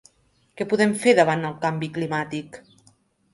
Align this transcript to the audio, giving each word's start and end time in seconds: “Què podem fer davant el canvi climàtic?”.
“Què 0.61 0.65
podem 0.71 0.95
fer 1.03 1.13
davant 1.19 1.43
el 1.51 1.59
canvi 1.67 1.91
climàtic?”. 1.99 2.59